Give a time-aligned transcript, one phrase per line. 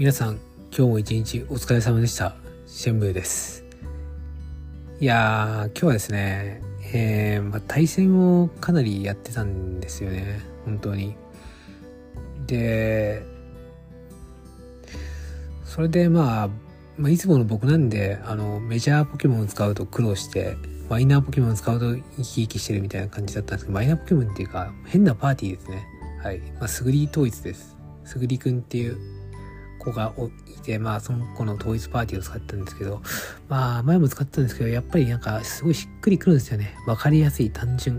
[0.00, 0.40] 皆さん、
[0.74, 2.34] 今日も一日お疲れ様でした。
[2.66, 3.66] シェンブーです。
[4.98, 6.62] いやー、今日はですね、
[6.94, 10.40] えー、まあ、対戦をかなりやってたんですよね。
[10.64, 11.16] 本当に。
[12.46, 13.22] で、
[15.66, 16.48] それでまあ、
[16.96, 20.56] まあ、いつもの僕なんで、あの、メジャーポケモンを使うと苦労して、
[20.88, 25.84] マイナーポケモンを使うと生き生きしてるみたいな感じだったんですけど、マイナーポケモンっていうか、変なパーティーですね。
[26.22, 26.40] はい。
[26.58, 27.76] まあ、すぐり統一です。
[28.06, 29.19] すぐりくんっていう
[29.80, 30.14] 子が
[30.46, 33.02] いて、まあ、その子の統一パーティーを使ったんですけど、
[33.48, 36.74] まあ、前も使ったんですけど、やっぱりなんか、すごいしっくりくるんですよね。
[36.86, 37.96] わかりやすい、単純。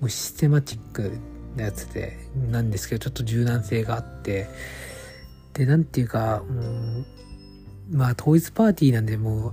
[0.00, 1.12] もうシステマチック
[1.56, 2.18] なやつで、
[2.50, 4.48] なんですけど、ちょっと柔軟性があって、
[5.54, 7.06] で、なんていうか、うん、
[7.90, 9.52] まあ、統一パーティーなんで、もう、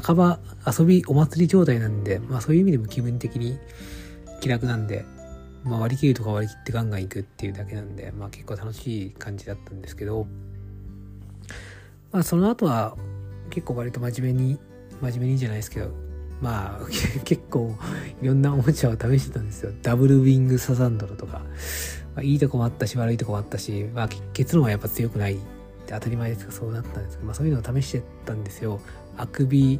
[0.00, 3.58] 半ば遊びお祭り状態なんで、まあそういう意味でも気分的に
[4.40, 5.04] 気楽なんで、
[5.64, 10.26] まあ割り切るとか割り切ってガンガン行くっていうだけなんで、まあ結構楽しい感じだったんですけど、
[12.16, 12.96] まあその後は
[13.50, 14.58] 結構割と真面目に、
[15.02, 15.90] 真面目にじゃないですけど、
[16.40, 16.86] まあ
[17.24, 17.76] 結構
[18.22, 19.72] いろんなおもちゃを試してたんですよ。
[19.82, 21.40] ダブルウィングサザンドロとか、
[22.14, 25.42] まあ、いいとこもあったし悪いとこもあったし、まあ結論はやっぱ強くないって
[25.88, 28.80] 当たり前ですがそうなったんですけど、まあそういうのを試してたんですよ。
[29.18, 29.78] あくび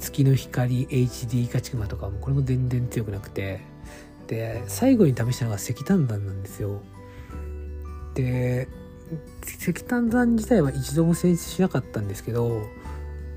[0.00, 3.60] 月の光 HD ガチクマとかもこれも全然強くなくて
[4.26, 6.82] で最後に試したのが石炭山なんですよ
[8.14, 8.66] で
[9.46, 12.62] 石炭山自体は一度も戦出しなかったんですけど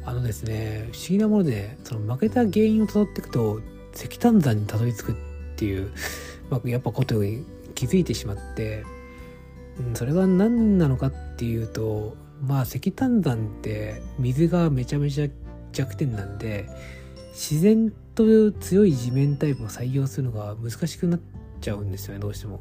[0.05, 3.61] あのですね不思議なものでその負けた原因をたどっていくと
[3.93, 5.15] 石炭山にたどり着くっ
[5.57, 5.91] ていう、
[6.49, 8.83] まあ、やっぱことに気づいてしまって、
[9.79, 15.27] うん、それが何なのかっていうとまあ石炭山って水がめちゃめちゃ
[15.73, 16.67] 弱点なんで
[17.31, 21.19] 自然と強い地面タイプを採用するのが難しくなっ
[21.61, 22.59] ちゃうんですよねどうしても。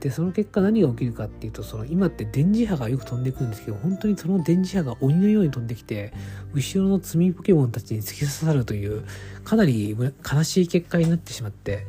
[0.00, 6.12] でその結果何が起きるかっていうとその今って電磁波がよく飛んでくるんですけど本当にその電磁波が鬼のように飛んできて
[6.54, 9.04] 後ろの積みポケモンたちに突き刺さるという
[9.44, 11.86] かなり悲しい結果になってしまって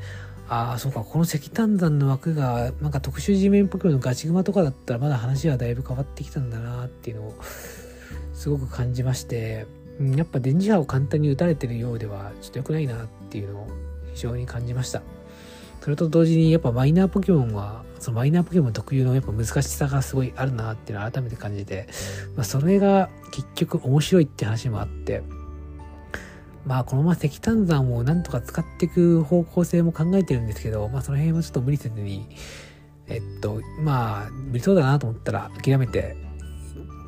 [0.51, 7.35] ああ、そうか、この石炭山の枠が、なんか特殊地面ポケモンのガチグマとかだったらまだ話はだいぶ変わってきたんだなっていうのを
[8.33, 9.65] すごく感じまして、
[10.17, 13.67] やっぱ電磁波を簡単に打たれてるようではちょっと良くないなっていうのを
[14.13, 15.01] 非常に感じました。
[15.81, 21.87] それと同時にやっぱマイナーポケモンは、そのマイナーポケモン特有のやっぱ難しさがすごいあるなっていうのを改めて感じて、
[22.35, 25.23] まあ、それが結局面白いって話もあって、
[26.65, 32.27] まあこのまま石炭山をなんとか使っていく方向性も考えてるんですけど、まあその辺はちょっと無理せずに、
[33.07, 36.15] えっと、まあ無理そうだなと思ったら諦めて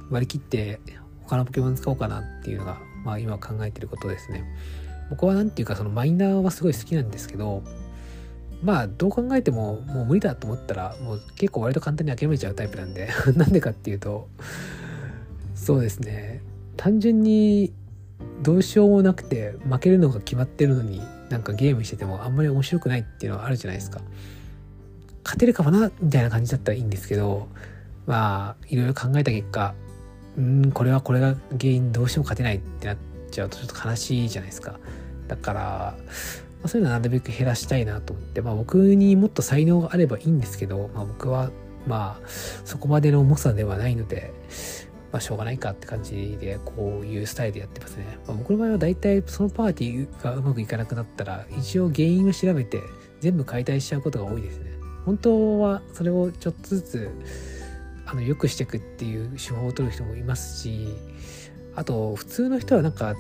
[0.10, 0.80] 割り切って
[1.26, 4.44] 他のポケモン使おうかなっていうのが、まあ今考えてることですね。
[5.12, 7.62] 僕はなんていうかそのマイナーはすごい好きなんですけど、
[8.64, 14.28] まあどう考えてももう無理だと思ったらもう結構割と簡単に諦めちゃうタイプなんで なんでかっていうと
[15.56, 16.42] そうですね
[16.78, 17.74] 単純に
[18.42, 24.02] どうしようもなくて負けるのが決まってるのになんかゲームしててもあんまり面白くないっていうのはあるじゃないですか。
[25.24, 27.48] 勝てるかもなみたいな感じだったらいいんですけど
[28.06, 29.74] まあいろいろ考えた結果
[30.38, 32.98] うんこれはこれが原因どうしても勝てないってなっ
[33.32, 34.80] ちゃうとちょっと悲しいじゃないですか。
[35.28, 35.98] だから、
[36.64, 41.52] まあ、そういうのはなるべく減らしたいなと思ってまあ僕にもっと才能があればいいんですけど、まあ、僕は
[41.86, 42.28] まあ
[42.66, 44.34] そこまでの重さではないので
[45.14, 48.18] まあ、しょうがないかって感じで、こういうスタイルでやってますね。
[48.26, 52.82] まあ、僕の場合は大体そのパーティーがうまくいかなくなったら、一応原因を調べて
[53.20, 54.72] 全部解体しちゃうことが多いですね。
[55.06, 57.10] 本当はそれをちょっとずつ、
[58.08, 60.88] あの、良くしていくっていう手法を取る人もいますし、
[61.76, 63.14] あと、普通の人はなんか、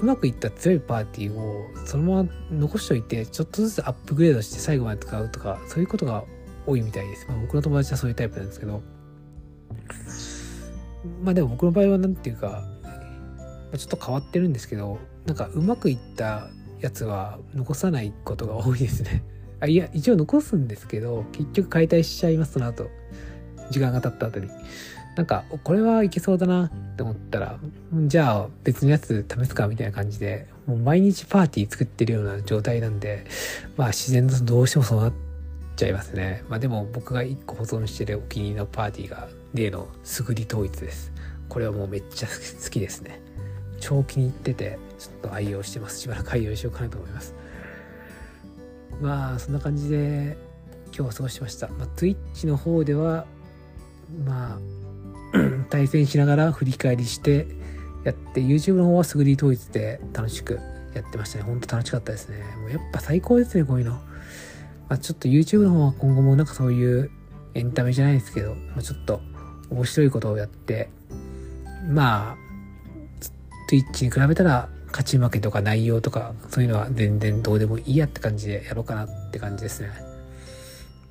[0.00, 6.24] うまくいった強いパーティーをそのまま残しておいて、ちょっとずつアップグレードして最後まで使うとか、そういうことが
[6.66, 7.26] 多いみたいです。
[7.28, 8.82] まあ、僕の友達はそういうタイプなんですけど、
[11.22, 12.64] まあでも僕の場合は何ていうか、
[13.76, 16.48] ちょっと変わってるんですけど、なんかうまくいった
[16.80, 19.22] やつは残さないことが多いですね。
[19.60, 22.90] あいや、一応残すんですけど、結局解体しちゃいます、その後。
[23.70, 24.48] 時間が経った後に。
[25.16, 27.58] なんか、これはいけそうだなって思ったら、
[28.06, 33.26] じゃあ別のやつ試すかみたいな感じで、もう毎日パーティー作ってるような状態なんで、
[33.76, 35.12] まあ自然とどうしてもそうなっ
[35.76, 36.44] ちゃいますね。
[36.48, 41.12] まあでも僕が一個保存してるお気に入りのパーティーが例のすぐり統一です。
[41.48, 43.20] これはもうめっちゃ好きですね。
[43.80, 46.00] 超気に入ってて、ちょっと愛用してます。
[46.00, 47.34] しばらく愛用しようかなと思います。
[49.00, 50.36] まあ、そんな感じで
[50.86, 51.68] 今日は過ごしました。
[51.68, 53.26] まあ、Twitch の方では、
[54.24, 54.58] まあ、
[55.70, 57.46] 対戦しながら振り返りして
[58.04, 60.60] やって、YouTube の方はすぐり統一で楽しく
[60.94, 61.44] やってましたね。
[61.44, 62.38] ほんと楽しかったですね。
[62.60, 63.92] もうやっぱ最高ですね、こういうの。
[63.92, 64.00] ま
[64.96, 67.10] あ、ちょっと YouTube の方は今後もなんかそういう
[67.54, 69.20] エンタメじゃないですけど、まあ、ちょっと
[69.70, 70.90] 面白いことをやって、
[71.88, 72.36] まあ、
[73.70, 79.90] Twitch に比べたら勝ち負けとか内容とかそういうのは全然どうでもいいやって感じでやろうかなって感じですね。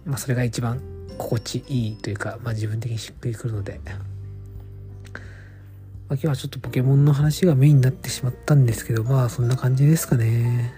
[0.06, 0.82] まあそれが一番
[1.18, 3.80] 心地いいというか、まあ自分的にしっくりくるので。
[6.10, 10.74] ま、今日はちょっとポケモンの話がメインになってしまったんですけど、まあそんな感じですかね。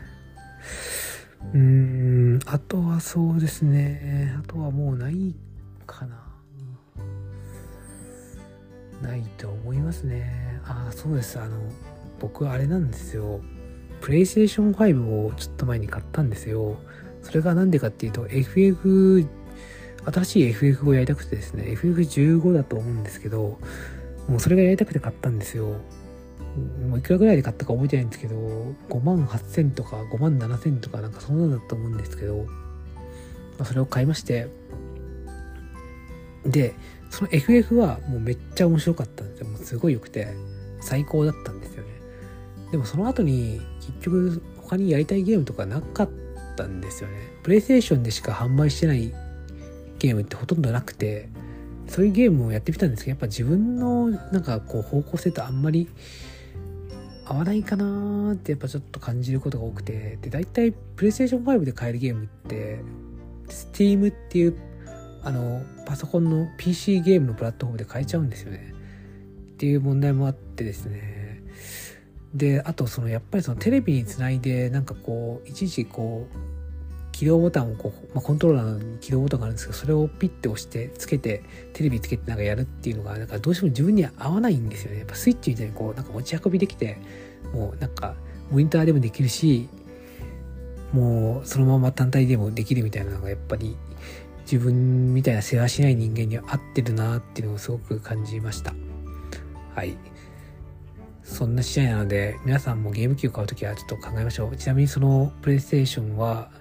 [1.54, 4.36] うーん、あとはそうですね。
[4.38, 5.33] あとはもうない
[5.88, 6.22] かな。
[9.01, 10.60] ないと思いますね。
[10.66, 11.39] ああ、そうです。
[11.39, 11.57] あの、
[12.19, 13.39] 僕あれなんですよ。
[14.01, 16.75] プレイステーション5をちょっと前に買ったんですよ。
[17.22, 19.25] それがなんでかっていうと、FF、
[20.12, 23.60] 新しい FF をやりたくてですね、FF15 だと思うんですけど、
[24.27, 25.75] もうそれがやりたくて買ったんですよ。
[26.88, 28.35] もういくらぐらいで買ったか覚えてないんですけど、
[28.89, 32.45] 5万8000とか5万7000とかなんかそんなだと思うんですけど、
[33.57, 34.47] ま、それを買いまして、
[36.45, 36.73] で、
[37.09, 39.47] その FF はもうめっちゃ面白かったんですよ。
[39.47, 40.27] もうすごい良くて、
[40.81, 41.89] 最高だったんですよね。
[42.71, 46.09] でもその後に結局他にやりたいゲームとかなかっ
[46.56, 47.15] たんですよね。
[47.44, 49.13] プレイステーションでしか販売してない
[50.00, 51.29] ゲームってほとんどなくて、
[51.91, 55.89] そういうゲームをやってみたんですけど、やっぱ自分のなんかこう方向性とあんまり
[57.25, 62.79] 合わないかなってやっぱちょっと感じることが多くて、で、大体プレイステーション5で買えるゲームって、
[63.49, 64.55] Steam っていう
[65.23, 68.73] あの、パソコンの PC ゲームのプラットフォームで買えちゃうんですよね。
[69.53, 71.43] っていう問題もあってですね。
[72.33, 76.61] で、あとそのやっぱりそのテレビにつないでなんかこう、いちいちこう、
[77.21, 84.97] 起動ボタンをこう、まあ、コントローラーに起動ボタンがあるんですけど、それをピッて押して、つけて、テレビつけてなんかやるっていうのが、なんかどうしても自分には合わないんですよね。
[84.97, 86.97] やっぱスイッチみたいにこう、なんか持ち運びできて、
[87.53, 88.15] もうなんか、
[88.50, 89.69] モニターでもできるし、
[90.94, 93.77] もうそのまま単体でもできるみたいなのがやっぱり
[94.41, 98.74] 自分みたいな世話しない人間には合ってるなっていうのをすごく感じました。
[99.75, 99.95] はい。
[101.21, 104.57] そんな試合なので、皆さんもゲーム機を買うときはちょっと考えましょう。
[104.57, 106.51] ちなみにそのプレイステーションは、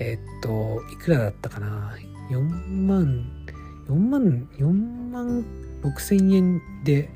[0.00, 1.94] えー、っと、いくらだったかな
[2.30, 2.40] ?4
[2.86, 3.30] 万、
[3.86, 4.72] 4万、4
[5.12, 5.44] 万
[5.82, 7.10] 6千円で、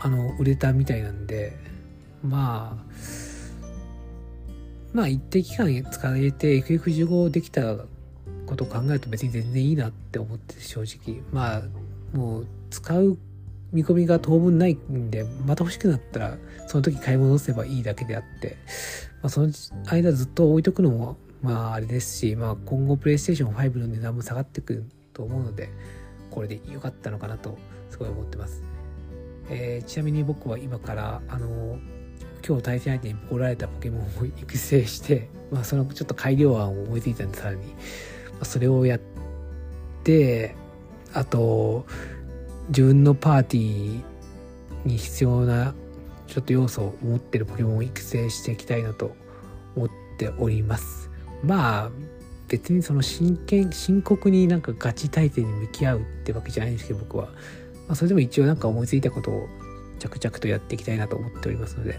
[0.00, 1.56] あの、売れたみたいなんで、
[2.22, 2.84] まあ、
[4.94, 7.76] まあ一定期間使えて FF15 できた
[8.46, 11.62] ことを考えると別に全然いいなって思って正直まあ
[12.16, 13.18] もう使う
[13.72, 16.38] 見込みが当分ないんでまた欲しくなったら
[16.68, 18.56] その時買い戻せばいいだけであって、
[19.20, 19.48] まあ、その
[19.86, 25.68] 間ずっと置いとくのもまああれですし、まあ、今後プレイステーション5の値段も下がってくると思うので
[26.30, 27.58] これで良かったのかなと
[27.90, 28.62] すごい思ってます、
[29.50, 31.78] えー、ちなみに僕は今からあの
[32.46, 37.74] 今日対戦相手にボコられたポケモンを育成して、まあ、そのちょっと改良案を思いついたんでさらに。
[38.40, 39.00] まそれをやっ
[40.02, 40.56] て
[41.12, 41.86] あと
[42.68, 44.02] 自分のパーティー
[44.84, 45.74] に必要な
[46.26, 49.14] ちょっと要素を持ってるポケモンを育成していきたいなと
[49.76, 51.13] 思っております。
[51.44, 51.90] まあ
[52.48, 57.32] 別にその真剣深刻になんかガチ体制に向き合うってわけじゃないんですけど僕は、ま
[57.90, 59.48] あ、それでも一応なんか思いついたことを
[59.98, 61.98] 着々とやっていきたいなと思っておりますので、ま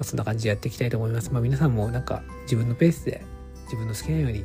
[0.00, 3.22] あ、そんな感じでやっていきたいと思いますまあ皆さんもなんか自分のペースで
[3.64, 4.44] 自分の好きなように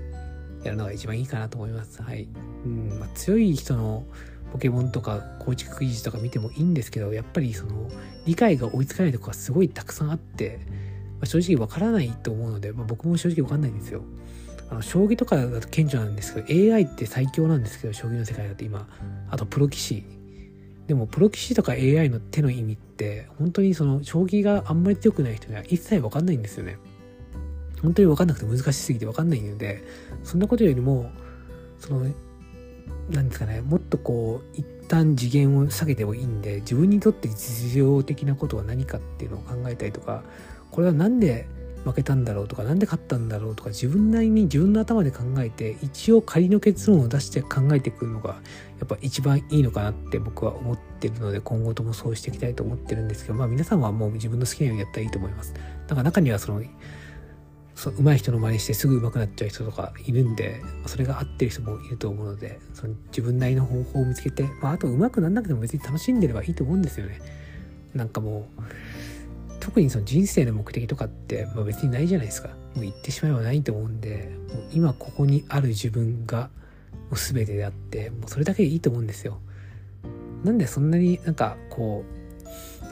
[0.63, 2.01] やるのが一番いいかなと思います。
[2.01, 2.27] はい。
[2.65, 4.05] うんまあ、強い人の
[4.51, 7.89] ポケモンとか構築記事とか見てもいいんですけど、やっぱりその
[8.25, 10.59] 理解が追いつかないとこがすごいたくさんあって、
[11.23, 14.01] あ、正直わからないと思うので、まあ、僕も正直わかんないんですよ。
[14.69, 18.87] あの将棋とかだと顕著なんですけど、AI って最強なんですけど、将棋の世界だと今、
[19.29, 20.05] あとプロ棋士。
[20.87, 26.77] でもプロ棋士とか AI の手の意味って、本当にその将棋があんまり強くない人には一切わかんないんですよね。
[27.83, 29.83] 本当に分かんなくて難しすぎて分かんないので
[30.23, 31.11] そんなことよりも
[31.77, 32.07] その
[33.09, 40.23] 何ですかねもっとこう一旦次元を下げてもいいんで自分にとって実用的なことは何かっていうのを考えたりとか
[40.71, 41.47] これは何で
[41.83, 48.41] 負けたんだろうとか何で勝ったんだろうとか自分なりに自分の頭で考えて一応仮の結論を出して考えてくるのが
[48.79, 55.53] やっぱ一番いいのかなって僕は思ってるので今後ともそうしていきたいと思ってるんですけどまあ皆さんはもう自分の好きなようにやったらいいと思います。
[55.87, 56.61] だから中にはその
[57.75, 67.19] そう上手い人の真似してすぐ上手くなっちゃう人とかいるんでそれが合ってる人もいると思うのでその自分なりの方法を見つけて、まあ、あと上手くなんなくても別に楽しんでればいいと思うんですよね。
[67.93, 68.63] なんかもう
[69.59, 72.49] 特にその人生の目的とかって、まあ、別にないじゃないですか。
[72.49, 76.49] もう言ってしまえばないと思うんでもう今ここにある自分が
[77.09, 79.39] もう全てであってもうそれだけでいいと思うんですよ。
[80.43, 82.22] なんでそんなになんかこう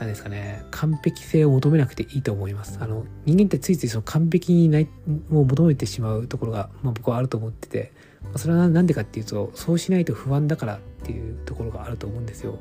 [0.01, 2.79] 何ですかね、完璧性を求めなくていいと思います。
[2.81, 4.89] あの、人間ってついついその完璧にない
[5.31, 7.91] を求めてしまうところが、まあ、僕はあると思ってて、
[8.33, 12.57] ま、それは何でかっていうと、そうしないと不安だからっていうところがあると思うんですよ。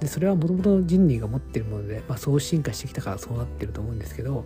[0.00, 4.44] でそれはもともと人類が持ってるもので、まあ、そう進化してきたからそうなってると思うんですけど、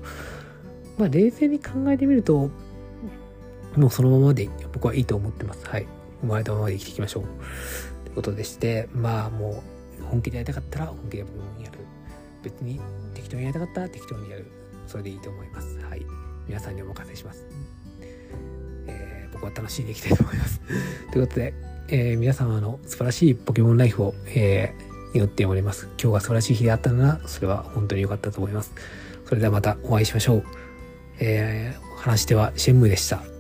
[0.99, 2.51] まあ、冷静に考えてみると
[3.77, 5.67] もうそのままで僕はいいと思ってます。
[5.67, 5.87] はい。
[6.21, 7.23] 生まれたままで生きていきましょう。
[8.05, 9.65] ということでして、まあも
[10.01, 11.31] う本気でやりたかったら本気でやる。
[12.47, 12.81] 別に
[13.13, 14.47] 適当にやりたかったら適当にやる。
[14.87, 15.79] それでいいと思います。
[15.81, 16.07] はい。
[16.47, 17.45] 皆さんにお任せします。
[18.87, 20.61] えー、僕は楽しんでいきたいと思います。
[21.13, 21.55] ということで、
[21.89, 25.89] えー、皆様の素晴らしいポケモンライフを、えー、祈っております。
[26.01, 28.73] 今日が素晴らしい日であったなら、それは本当に良かったと思います。
[29.25, 30.45] それではまたお会いしましょう。
[31.19, 33.36] えー、話してはシェンムーでした。